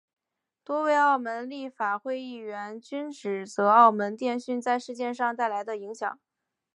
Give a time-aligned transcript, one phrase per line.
[0.63, 6.19] 多位澳门立法会议员均指责澳门电讯在事件上带来的影响。